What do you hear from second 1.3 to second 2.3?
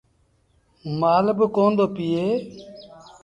با ڪوندو پيٚئي۔